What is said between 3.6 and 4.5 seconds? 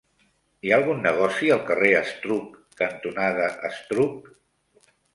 Estruc?